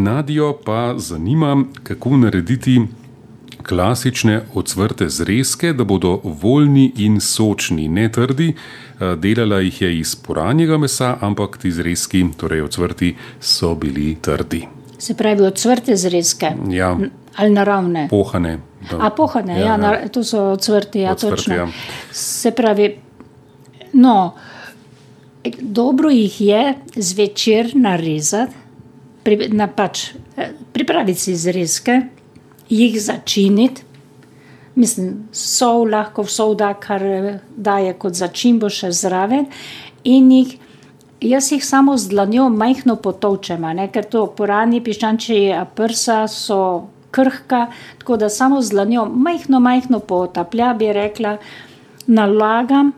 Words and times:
Nadijo 0.00 0.58
pa 0.64 0.94
zanima, 0.98 1.50
kako 1.82 2.16
narediti 2.16 2.80
klasične 3.62 4.40
ocvrte 4.54 5.08
zrezke, 5.08 5.72
da 5.72 5.84
bodo 5.84 6.12
voljni 6.24 6.92
in 6.96 7.20
sočni, 7.20 7.88
ne 7.88 8.06
trdi. 8.10 8.54
Delala 9.16 9.58
jih 9.60 9.82
je 9.82 9.98
iz 9.98 10.14
poranjega 10.16 10.78
mesa, 10.78 11.16
ampak 11.20 11.58
ti 11.58 11.70
zrezki, 11.70 12.24
torej 12.36 12.62
ocvrti, 12.62 13.10
so 13.40 13.74
bili 13.74 14.16
trdi. 14.16 14.62
Se 14.98 15.14
pravi, 15.14 15.42
ocvrte 15.42 15.96
zrezke 15.96 16.50
Ja, 16.70 16.96
ali 17.36 17.50
naravne. 17.50 18.06
pohane. 18.10 18.58
da- 18.90 18.98
A 19.00 19.10
pohane, 19.10 19.52
ja, 19.54 19.66
ja, 19.66 19.92
ja. 19.92 20.08
to 20.08 20.24
so 20.24 20.40
ocvrti, 20.46 21.00
ja, 21.00 21.12
Ocvrti, 21.12 21.36
točno. 21.36 21.54
ja. 21.54 21.68
Se 22.12 22.50
pravi, 22.50 22.96
no, 23.92 24.34
dobro 25.60 26.10
jih 26.10 26.40
je 26.40 26.64
zvečer 26.96 27.70
narezati, 27.74 28.52
pri, 29.24 29.48
na 29.52 29.66
pač, 29.68 30.10
eh, 30.36 30.52
pripraviti 30.72 31.20
si 31.20 31.36
zrezke, 31.36 32.00
jih 32.68 33.00
začiniti. 33.00 33.82
Mislim, 34.74 35.28
sol 35.32 35.88
lahko 35.90 36.24
sol 36.24 36.54
da, 36.54 36.74
kar 36.74 37.02
eh, 37.02 37.40
daje 37.56 37.94
kot 37.98 38.14
začimbo 38.14 38.70
še 38.70 38.92
zraven. 38.92 39.46
In 40.04 40.30
jih, 40.30 40.56
jaz 41.20 41.50
jih 41.52 41.64
samo 41.64 41.96
z 41.98 42.08
dlanjo 42.08 42.48
majhno 42.48 42.96
potovčem, 42.96 43.66
ker 43.92 44.04
to 44.04 44.26
porani 44.36 44.80
piščančji 44.80 45.52
prsa 45.74 46.26
so 46.28 46.88
krhka, 47.10 47.66
tako 47.98 48.16
da 48.16 48.28
samo 48.28 48.62
z 48.62 48.70
dlanjo 48.70 49.04
majhno, 49.04 49.60
majhno 49.60 50.00
potaplja, 50.00 50.72
bi 50.74 50.92
rekla, 50.92 51.36
nalagam, 52.06 52.92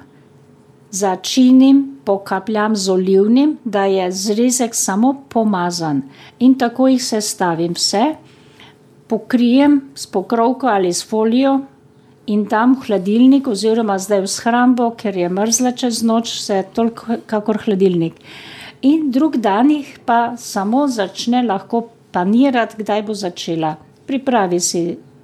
začinim, 0.93 1.99
pokapljam 2.05 2.77
z 2.77 2.91
olivnim, 2.91 3.59
da 3.65 3.85
je 3.85 4.13
zrezek 4.13 4.75
samo 4.75 5.15
pomazan. 5.29 6.03
In 6.39 6.55
tako 6.59 6.89
jih 6.89 7.05
sestavim 7.05 7.73
vse, 7.73 8.15
pokrijem 9.09 9.81
s 9.95 10.07
pokrovko 10.07 10.67
ali 10.67 10.93
s 10.93 11.09
folijo 11.09 11.61
in 12.27 12.45
dam 12.45 12.75
v 12.75 12.87
hladilnik, 12.87 13.49
oziroma 13.49 13.99
zdaj 13.99 14.21
v 14.21 14.29
shrambo, 14.31 14.91
ker 14.97 15.17
je 15.17 15.29
mrzla 15.29 15.73
čez 15.73 16.03
noč, 16.07 16.37
vse 16.39 16.63
toliko, 16.75 17.19
kakor 17.27 17.59
hladilnik. 17.65 18.21
In 18.83 19.11
drug 19.11 19.37
dan 19.37 19.71
jih 19.71 19.99
pa 20.07 20.37
samo 20.37 20.87
začne 20.89 21.43
lahko 21.43 21.87
panirati, 22.13 22.83
kdaj 22.83 23.03
bo 23.07 23.15
začela. 23.15 23.77
Pripravi 24.07 24.61
si 24.61 24.83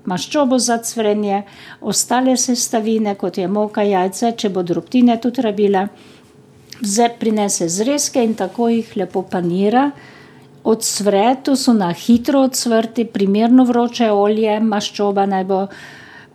maščobo 0.09 0.59
za 0.59 0.78
cvrenje, 0.84 1.42
ostale 1.81 2.37
sestavine, 2.37 3.14
kot 3.14 3.39
je 3.39 3.48
moka, 3.48 3.84
jajce, 3.84 4.33
če 4.41 4.51
bo 4.55 4.64
drobtine 4.67 5.19
tudi 5.23 5.45
rabila. 5.45 5.87
Vze 6.81 7.09
prinese 7.20 7.69
zrezke 7.69 8.23
in 8.25 8.34
tako 8.39 8.69
jih 8.73 8.97
lepo 8.97 9.25
panira. 9.31 9.91
Odsvre, 10.69 11.36
to 11.45 11.56
so 11.56 11.73
na 11.73 11.91
hitro 11.97 12.42
odsvrti, 12.47 13.06
primerno 13.09 13.64
vroče 13.64 14.11
olje, 14.12 14.59
maščoba 14.61 15.27
naj 15.27 15.47
bo 15.48 15.62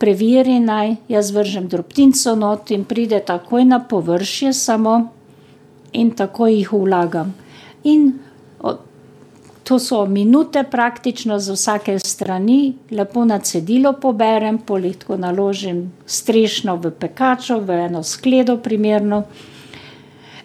preveri 0.02 0.58
naj, 0.60 0.96
jaz 1.08 1.32
vržem 1.32 1.70
drobtinco 1.72 2.36
not 2.36 2.72
in 2.76 2.84
pride 2.84 3.22
takoj 3.24 3.64
na 3.66 3.80
površje 3.80 4.54
samo 4.54 4.96
in 5.94 6.12
tako 6.12 6.50
jih 6.52 6.74
vlagam. 6.74 7.34
In 7.84 8.12
to 9.64 9.80
so 9.80 10.06
minute 10.06 10.64
praktično 10.72 11.40
z 11.40 11.52
vsake 11.56 12.00
strani, 12.00 12.74
lepo 12.92 13.26
na 13.26 13.40
cedilo 13.40 13.94
poberem, 13.94 14.58
pol 14.58 14.86
jih 14.86 14.98
tako 14.98 15.18
naložim 15.18 15.92
strešno 16.06 16.76
v 16.76 16.92
pekačo, 16.92 17.60
v 17.60 17.86
eno 17.88 18.04
skledo 18.04 18.58
primerno 18.58 19.24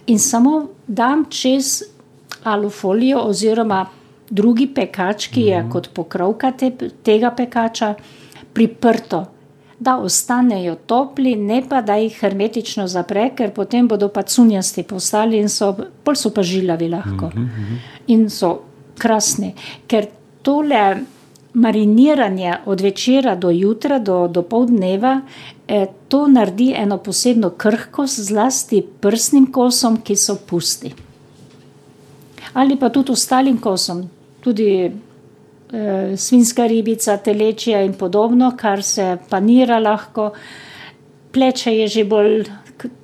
in 0.09 0.19
samo 0.19 0.69
dam 0.87 1.25
čez 1.31 1.83
alufolijo 2.45 3.21
oziroma 3.29 3.87
drugi 4.31 4.67
pekač, 4.75 5.29
ki 5.29 5.41
je 5.41 5.65
kot 5.73 5.91
pokrovka 5.95 6.53
te, 6.53 6.71
tega 7.05 7.31
pekača, 7.31 7.95
priprto. 8.53 9.25
Da 9.79 9.95
ostanejo 10.03 10.75
topli, 10.75 11.37
ne 11.37 11.61
pa 11.69 11.81
da 11.87 11.95
jih 12.01 12.17
hermetično 12.21 12.89
zapre, 12.91 13.29
ker 13.37 13.53
potem 13.55 13.87
bodo 13.89 14.09
pa 14.09 14.23
cunjasti 14.23 14.83
postali 14.83 15.39
in 15.39 15.49
so, 15.49 15.71
bolj 16.05 16.19
so 16.19 16.33
pa 16.35 16.43
žilavi 16.43 16.89
lahko. 16.89 17.31
In 18.09 18.27
so 18.31 18.68
krasni. 18.99 19.55
Ker 19.87 20.07
tole 20.43 20.83
mariniranje 21.55 22.55
od 22.67 22.81
večera 22.81 23.35
do 23.35 23.51
jutra, 23.51 23.99
do, 23.99 24.29
do 24.29 24.43
pol 24.43 24.67
dneva, 24.67 25.21
eh, 25.69 25.87
to 26.09 26.27
naredi 26.29 26.73
eno 26.77 26.99
posebno 26.99 27.51
krhkost, 27.51 28.21
zlasti 28.21 28.83
prsnim 29.01 29.51
kosom, 29.53 30.01
ki 30.03 30.17
so 30.17 30.37
pusti. 30.47 30.95
Ali 32.53 32.77
pa 32.77 32.89
tudi 32.89 33.13
ostalim 33.13 33.59
kosom, 33.59 34.09
tudi 34.41 34.69
eh, 34.85 36.17
svinska 36.17 36.67
ribica, 36.67 37.17
telečja 37.17 37.83
in 37.83 37.95
podobno, 37.95 38.53
kar 38.57 38.83
se 38.83 39.17
panira 39.29 39.79
lahko. 39.79 40.33
Pleče 41.33 41.75
je 41.77 41.89
že 41.89 42.05
bolj 42.05 42.45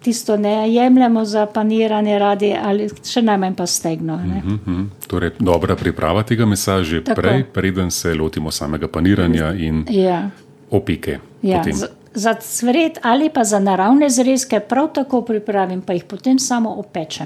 tisto 0.00 0.36
ne 0.36 0.72
jemljemo 0.72 1.24
za 1.24 1.46
paniranje 1.46 2.18
radi, 2.18 2.54
ali 2.62 2.88
še 3.04 3.22
najmanj 3.22 3.54
pa 3.54 3.66
stegno. 3.66 4.16
Ne? 4.18 4.42
Mhm. 4.46 4.82
Torej, 5.06 5.30
dobra 5.38 5.76
priprava 5.76 6.22
tega 6.22 6.46
mesa 6.46 6.82
že 6.82 7.04
Tako. 7.04 7.20
prej, 7.20 7.44
preden 7.44 7.90
se 7.90 8.14
lotimo 8.14 8.50
samega 8.50 8.88
paniranja 8.88 9.52
in 9.52 9.84
Ja. 9.88 10.30
opeke. 10.70 11.18
Ja, 11.42 11.58
potem. 11.58 11.72
za, 11.72 11.86
za 12.14 12.34
cvret 12.34 12.98
ali 13.02 13.30
pa 13.30 13.44
za 13.44 13.58
naravne 13.58 14.10
zrezke 14.10 14.60
prav 14.60 14.88
tako 14.88 15.22
pripravim, 15.22 15.82
pa 15.82 15.92
jih 15.92 16.04
potem 16.04 16.38
samo 16.38 16.70
opečem. 16.70 17.22